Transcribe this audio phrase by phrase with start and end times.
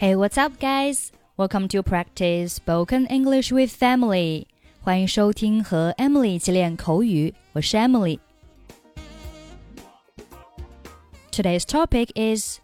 [0.00, 1.12] Hey, what's up, guys?
[1.36, 4.46] Welcome to practice spoken English with Emily.
[4.80, 8.18] 欢迎收听和 Emily 一起练口语，我是 Emily。
[11.30, 12.60] Today's topic is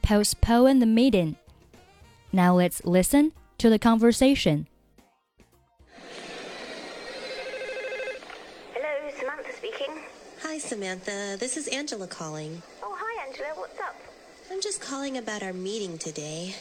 [0.00, 1.34] postpone the meeting.
[2.30, 4.64] Now let's listen to the conversation.
[8.72, 9.92] Hello, Samantha speaking.
[10.42, 11.36] Hi, Samantha.
[11.36, 12.62] This is Angela calling.
[12.82, 13.48] Oh, hi, Angela.
[13.56, 13.94] What's up?
[14.48, 16.54] I'm just calling about our meeting today.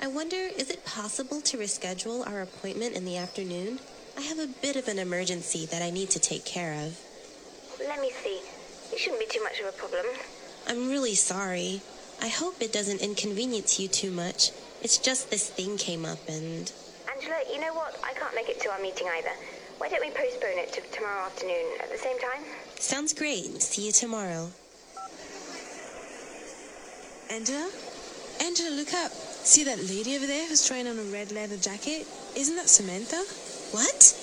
[0.00, 3.78] I wonder, is it possible to reschedule our appointment in the afternoon?
[4.16, 6.98] I have a bit of an emergency that I need to take care of.
[7.78, 8.40] Let me see.
[8.90, 10.06] It shouldn't be too much of a problem.
[10.66, 11.82] I'm really sorry.
[12.22, 14.50] I hope it doesn't inconvenience you too much.
[14.82, 16.72] It's just this thing came up and.
[17.14, 18.00] Angela, you know what?
[18.02, 19.32] I can't make it to our meeting either.
[19.76, 22.42] Why don't we postpone it to tomorrow afternoon at the same time?
[22.78, 23.60] Sounds great.
[23.60, 24.48] See you tomorrow.
[27.29, 27.69] Angela?
[28.39, 29.11] Angela, look up.
[29.43, 32.05] See that lady over there who's trying on a red leather jacket?
[32.35, 33.23] Isn't that Samantha?
[33.71, 34.13] What?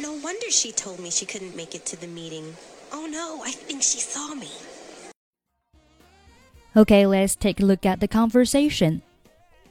[0.00, 2.54] No wonder she told me she couldn't make it to the meeting.
[2.92, 4.48] Oh no, I think she saw me.
[6.76, 9.02] Okay, let's take a look at the conversation.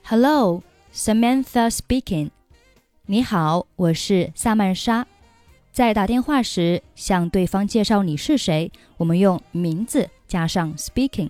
[0.03, 2.31] Hello, Samantha speaking.
[3.07, 5.07] 你好，我是萨曼莎。
[5.71, 11.29] 在打电话时向对方介绍你是谁，我们用名字加上 speaking。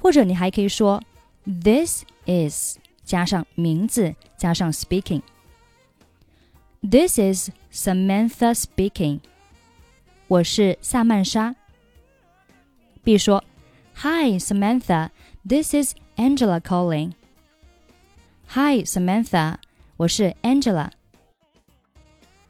[0.00, 1.02] 或者你还可以说
[1.44, 9.20] This is 加上名字加上 speaking。This is Samantha speaking。
[10.28, 11.54] 我是萨曼莎。
[13.02, 13.42] B 说
[13.96, 15.10] Hi Samantha,
[15.48, 17.12] this is Angela calling.
[18.48, 19.56] Hi Samantha，
[19.96, 20.90] 我是 Angela。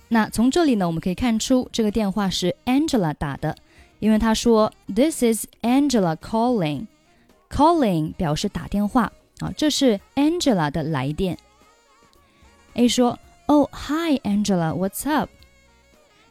[0.08, 3.56] 那从这里呢，我们可以看出这个电话是 Angela 打的，
[3.98, 6.86] 因为他说 This is Angela calling。
[7.50, 11.38] calling 表示打电话啊，这是 Angela 的来电。
[12.74, 15.30] A 说：“Oh, hi Angela, what's up？”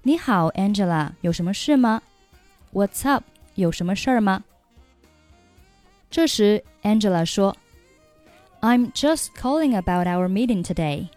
[0.03, 2.01] 你好，Angela，有什么事吗？
[2.73, 3.23] What's up？
[3.55, 4.43] 有什么事儿吗？
[6.11, 7.55] 这时，Angela 说：“
[8.61, 11.07] I'm just calling about our meeting today。”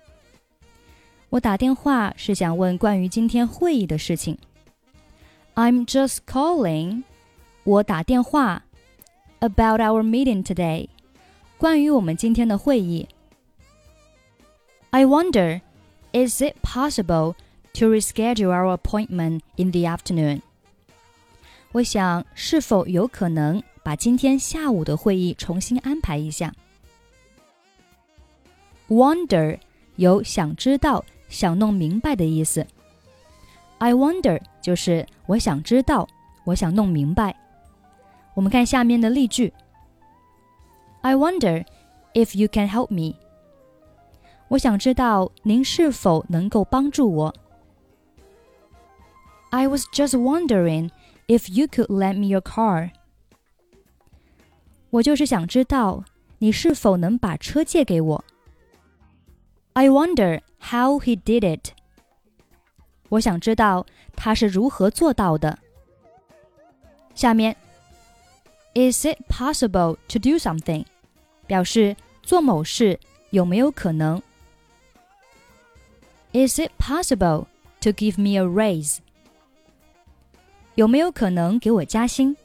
[1.30, 4.38] 我打电话是想问关于今天会议的事情。
[5.54, 7.02] I'm just calling，
[7.64, 8.62] 我打电话
[9.42, 10.88] about our meeting today，
[11.56, 13.08] 关于我们今天的会议。
[14.90, 15.60] I wonder,
[16.12, 17.34] is it possible
[17.74, 20.40] to reschedule our appointment in the afternoon?
[21.72, 26.52] 我想，是否有可能把今天下午的会议重新安排一下？
[28.88, 29.58] Wonder
[29.96, 32.66] 有想知道、想弄明白的意思。
[33.76, 36.08] I wonder 就是我想知道，
[36.44, 37.36] 我想弄明白。
[38.34, 39.52] 我们看下面的例句。
[41.02, 41.64] I wonder
[42.14, 43.16] if you can help me。
[44.48, 47.34] 我想知道您是否能够帮助我。
[49.50, 50.90] I was just wondering
[51.26, 52.90] if you could lend me your car。
[54.90, 56.04] 我就是想知道
[56.38, 58.24] 你是否能把车借给我。
[59.74, 61.72] I wonder how he did it。
[63.10, 63.86] 我想知道
[64.16, 65.58] 他是如何做到的。
[67.14, 67.56] 下面
[68.74, 70.84] ，Is it possible to do something？
[71.46, 74.20] 表示做某事有没有可能？
[76.32, 77.46] Is it possible
[77.80, 78.98] to give me a raise？
[80.74, 82.36] 有没有可能给我加薪？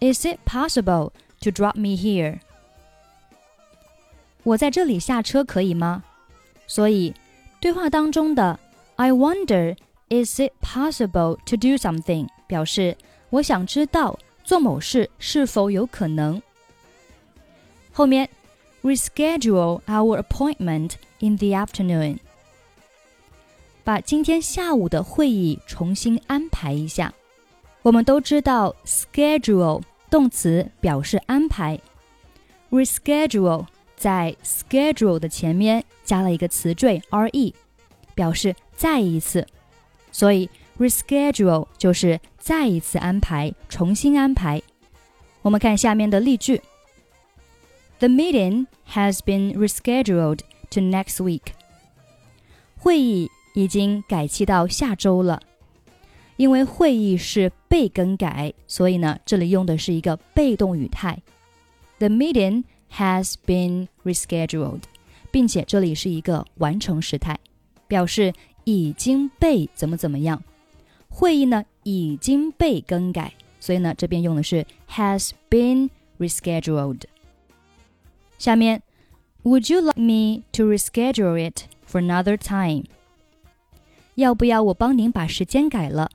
[0.00, 2.40] Is it possible to drop me here？
[4.44, 6.04] 我在这里下车可以吗？
[6.66, 7.14] 所以
[7.60, 8.58] 对话当中的
[8.96, 9.76] I wonder
[10.08, 12.96] is it possible to do something 表示
[13.33, 16.39] 我想知道做某事是否有可能。
[17.91, 18.29] 后面
[18.83, 22.19] reschedule our appointment in the afternoon，
[23.83, 27.11] 把今天下午的会议重新安排一下。
[27.81, 31.79] 我们都知道 schedule 动词表示安排
[32.69, 33.65] ，reschedule
[33.95, 37.51] 在 schedule 的前面加了一个词缀 re，
[38.13, 39.47] 表示再一次，
[40.11, 40.47] 所以
[40.77, 44.61] reschedule 就是再一次安排，重新安排。
[45.41, 46.61] 我们看下面的例句
[47.99, 50.39] ：The meeting has been rescheduled
[50.71, 51.53] to next week。
[52.77, 55.41] 会议已经改期到下周了。
[56.35, 61.21] 因为会议是被更改，所以呢，这里用的是一个被动语态。
[61.99, 64.81] The meeting has been rescheduled，
[65.29, 67.37] 并且这里是一个完成时态，
[67.87, 68.33] 表示
[68.63, 70.41] 已经被怎么怎么样。
[71.12, 77.02] 会议呢已经被更改，所以呢这边用的是 has been rescheduled。
[78.38, 78.82] 下面，
[79.42, 82.84] Would you like me to reschedule it for another time？
[84.14, 86.10] 要不要我帮您把时间改了？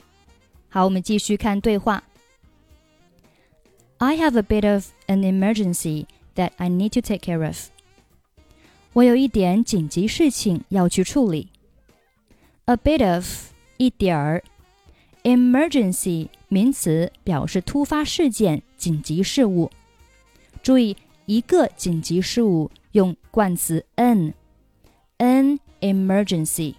[0.70, 2.04] 好，我们继续看对话。
[3.98, 7.70] I have a bit of an emergency that I need to take care of.
[8.94, 11.50] 我有一点紧急事情要去处理。
[12.66, 13.26] A bit of
[13.78, 14.44] 一点儿
[15.29, 19.71] ，emergency 名词表示突发事件、紧急事务。
[20.63, 20.97] 注意，
[21.27, 26.75] 一个紧急事务用冠词 an，an emergency。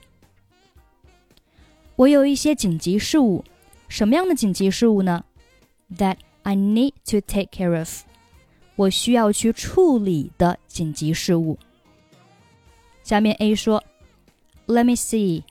[1.95, 3.43] 我有一些紧急事务，
[3.87, 5.23] 什么样的紧急事务呢
[5.95, 8.01] ？That I need to take care of，
[8.75, 11.59] 我需要去处理的紧急事务。
[13.03, 13.83] 下面 A 说
[14.65, 15.43] ，Let me see，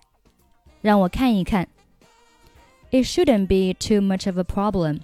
[0.81, 1.69] 让我看一看。
[2.92, 5.00] It shouldn't be too much of a problem，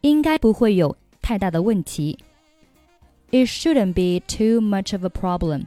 [0.00, 2.18] 应该不会有太大的问题。
[3.30, 5.66] It shouldn't be too much of a problem.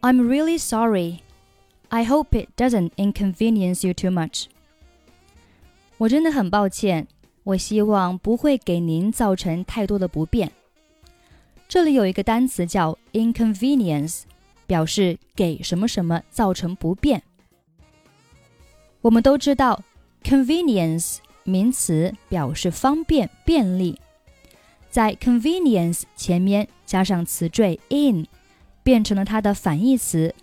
[0.00, 1.20] I'm really sorry.
[1.88, 4.46] I hope it doesn't inconvenience you too much.
[5.98, 7.06] 我真的很抱歉，
[7.44, 10.52] 我希望不会给您造成太多的不便。
[11.68, 14.22] 这里有一个单词叫 inconvenience，
[14.66, 17.22] 表示给什么什么造成不便。
[19.03, 19.83] 我们都知道
[20.23, 23.99] ，convenience 名词表示方便、便利，
[24.89, 28.25] 在 convenience 前面加上词缀 in，
[28.81, 30.33] 变成了它的反义词。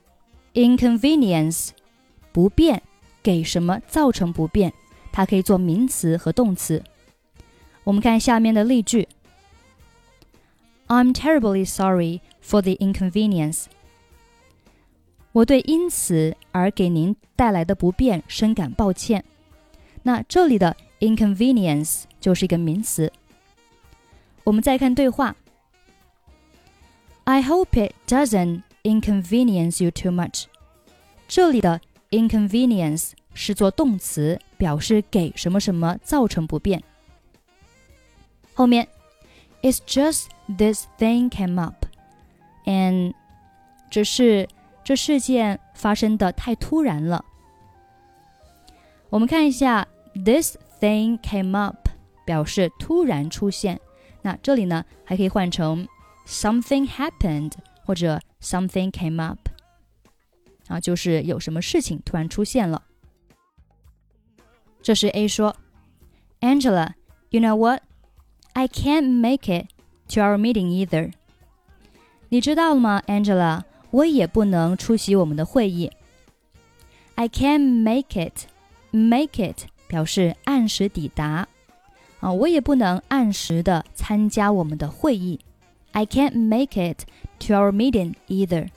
[0.52, 1.70] inconvenience
[2.32, 2.82] 不便，
[3.22, 4.74] 给什么造成不便，
[5.10, 6.84] 它可以做名词和动词。
[7.84, 9.08] 我们看下面的例句
[10.88, 13.64] ：I'm terribly sorry for the inconvenience。
[15.31, 19.23] 我对因此而给您带来的不便深感抱歉。
[20.03, 23.11] 那这里的 inconvenience 就是一个名词。
[24.43, 25.35] 我们再看对话：
[27.23, 30.45] I hope it doesn't inconvenience you too much。
[31.27, 31.81] 这里的
[32.11, 36.83] inconvenience 是做动词，表示给什么什么造成不便。
[38.53, 38.87] 后面，
[39.61, 43.13] It's just this thing came up，and
[43.89, 44.47] 只是
[44.89, 47.25] 这事件发生的太突然了。
[49.09, 51.89] 我们看一下，this thing came up
[52.25, 53.79] 表示突然出现。
[54.21, 55.87] 那这里呢，还可以换成
[56.27, 57.53] something happened
[57.85, 59.39] 或者 something came up，
[60.67, 62.83] 啊，就是有什么事情突然出现了。
[64.81, 69.67] 这时 A 说：“Angela，you know what？I can't make it
[70.13, 71.11] to our meeting either。
[72.29, 73.63] 你知道了吗，Angela？
[73.91, 75.91] 我也不能出席我们的会议。
[77.15, 81.47] I can't make it，make it 表示按时抵达。”
[82.19, 85.39] 啊，我也不能按时的参加我们的会议。
[85.91, 87.05] I can't make it
[87.39, 88.69] to our meeting either.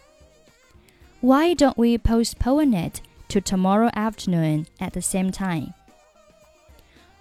[1.21, 5.73] Why don't we postpone it to tomorrow afternoon at the same time?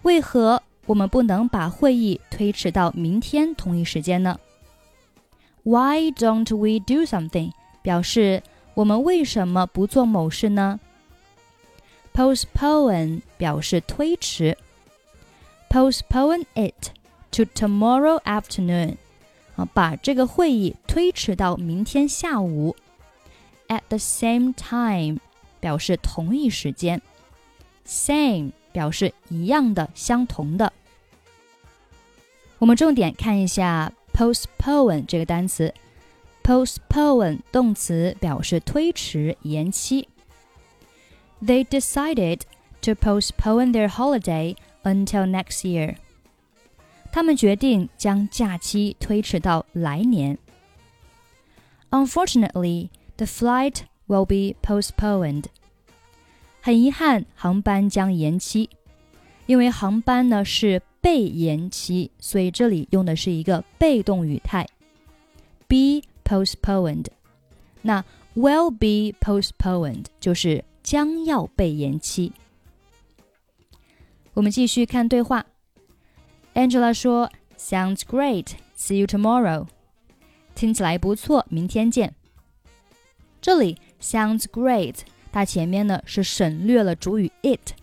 [0.03, 4.39] 为何我们不能把会议推迟到明天同一时间呢？
[5.63, 7.51] Why don't we do something?
[7.82, 8.42] 表示
[8.74, 10.80] 我们为什么不做某事呢
[12.14, 14.56] ？Postpone 表示推迟。
[15.68, 16.90] postpone it
[17.30, 18.96] to tomorrow afternoon，
[19.56, 22.76] 啊，把这个会议推迟到明天下午。
[23.68, 25.20] At the same time
[25.60, 27.00] 表示同一时间
[27.86, 30.70] ，same 表示一样的、相同的。
[32.58, 35.72] 我们重点看一下 postpone 这个单词。
[36.43, 40.07] postpone 动词表示推迟、延期。
[41.43, 42.41] They decided
[42.81, 45.97] to postpone their holiday until next year。
[47.11, 50.37] 他们决定将假期推迟到来年。
[51.89, 55.45] Unfortunately, the flight will be postponed。
[56.61, 58.69] 很遗憾，航班将延期。
[59.45, 64.67] 因为航班呢是被延期，所以这里用的是一个被动语态，
[65.69, 66.01] be
[66.31, 67.07] postponed。
[67.81, 68.03] 那
[68.35, 72.33] will be postponed 就是将要被延期。
[74.33, 75.45] 我们继续看对话。
[76.53, 78.53] Angela 说：“Sounds great.
[78.75, 79.67] See you tomorrow.”
[80.55, 82.15] 听起来不错，明天见。
[83.39, 84.99] 这里 “sounds great”，
[85.31, 87.73] 它前面呢是省略了主语 it，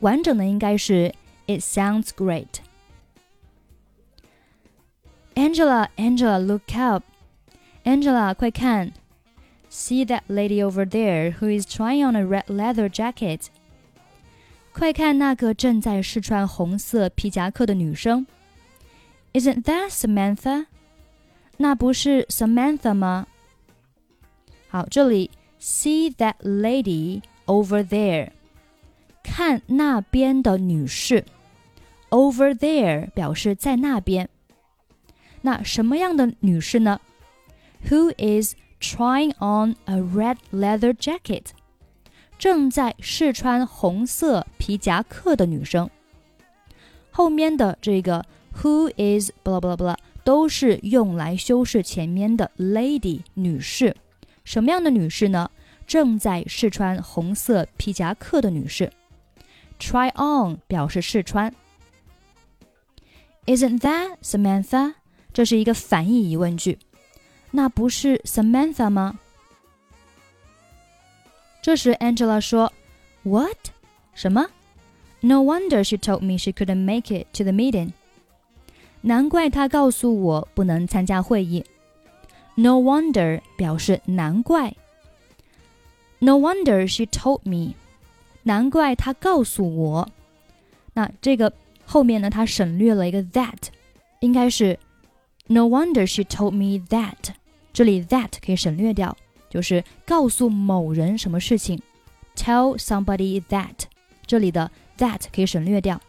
[0.00, 1.14] 完整的应该是
[1.46, 2.60] “It sounds great.”
[5.34, 7.04] Angela, Angela, look up.
[7.84, 8.92] Angela, 快看！
[9.70, 13.46] See that lady over there who is trying on a red leather jacket.
[14.72, 18.26] 快看那个正在试穿红色皮夹克的女生！
[19.32, 20.66] Isn't that Samantha？
[21.58, 23.26] 那不是 Samantha 吗？
[24.68, 28.30] 好，这里 see that lady over there，
[29.22, 31.24] 看那边的女士。
[32.10, 34.28] Over there 表示在那边。
[35.42, 37.00] 那什么样的女士呢
[37.89, 41.47] ？Who is trying on a red leather jacket？
[42.37, 45.89] 正在试穿红色皮夹克的女生。
[47.11, 48.25] 后面的这个
[48.61, 53.95] Who is blah blah blah 都是用来修饰前面的 lady 女士。
[54.43, 55.49] 什么样的女士呢？
[55.85, 58.91] 正在试穿红色皮夹克的女士。
[59.79, 61.53] Try on 表示试穿。
[63.45, 64.93] Isn't that Samantha？
[65.33, 66.79] 这是一个反义疑问句。
[67.50, 69.18] 那不是 Samantha 吗？
[71.62, 72.70] 这时 Angela 说：“
[73.24, 73.56] What？
[74.14, 74.46] 什么？
[75.20, 77.92] No wonder she told me she couldn't make it to the meeting。
[79.00, 81.64] 难怪她告诉我不能参加会议。
[82.54, 84.74] No wonder 表示难怪。
[86.18, 87.74] No wonder she told me。
[88.44, 90.08] 难怪她告诉我。
[90.94, 91.52] 那这个
[91.84, 93.68] 后面呢，它省略了一个 that，
[94.20, 94.78] 应该是
[95.48, 97.34] No wonder she told me that。
[97.72, 99.16] 这里 that 可以省略掉，
[99.50, 101.80] 就是告诉某人什么事情。
[102.34, 103.84] Tell somebody that，
[104.26, 106.00] 这里的 that 可以省略掉。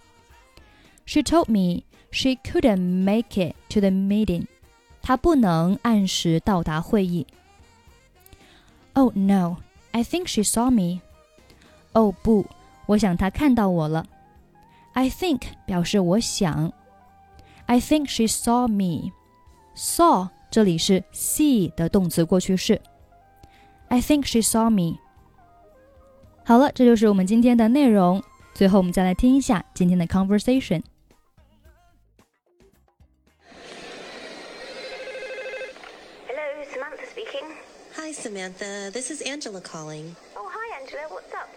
[1.06, 4.48] She told me she couldn't make it to the meeting。
[5.02, 7.26] 她不能按时到达会议。
[8.94, 9.58] Oh no,
[9.92, 11.02] I think she saw me。
[11.94, 12.46] 哦不，
[12.88, 14.06] 我想她看到我了。
[14.94, 16.74] I think 表示我想。
[17.68, 22.82] I think she saw me。saw 这里是 see 的动词过去式。
[23.90, 25.00] I think she saw me。
[26.44, 28.24] 好了，这就是我们今天的内容。
[28.54, 30.82] 最后，我们再来听一下今天的 conversation。
[36.28, 37.46] Hello, Samantha speaking.
[37.96, 38.90] Hi, Samantha.
[38.92, 40.16] This is Angela calling.
[40.36, 41.08] Oh, hi, Angela.
[41.10, 41.50] What's up?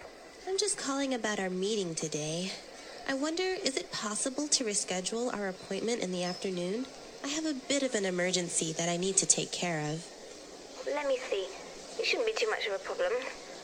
[0.49, 2.51] I'm just calling about our meeting today.
[3.09, 6.87] I wonder, is it possible to reschedule our appointment in the afternoon?
[7.26, 10.06] I have a bit of an emergency that I need to take care of.
[10.86, 11.48] Let me see.
[12.00, 13.12] It shouldn't be too much of a problem.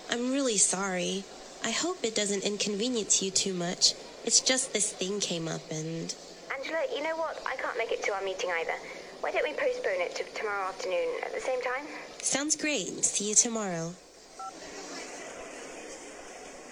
[0.09, 1.23] I'm really sorry.
[1.63, 3.93] I hope it doesn't inconvenience you too much.
[4.25, 6.11] It's just this thing came up and.
[6.57, 7.39] Angela, you know what?
[7.45, 8.73] I can't make it to our meeting either.
[9.19, 11.85] Why don't we postpone it to tomorrow afternoon at the same time?
[12.19, 13.05] Sounds great.
[13.05, 13.93] See you tomorrow.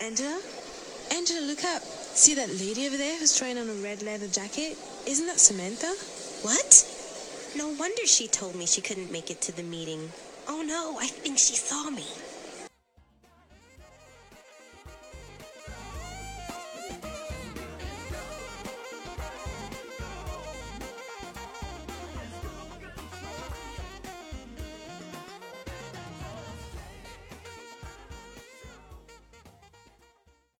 [0.02, 0.42] Angela?
[1.12, 1.84] Angela, look up.
[1.84, 4.76] See that lady over there who's trying on a red leather jacket?
[5.06, 5.94] Isn't that Samantha?
[6.42, 6.86] What?
[7.58, 10.12] No wonder she told me she couldn't make it to the meeting.
[10.48, 12.06] Oh no, I think she saw me.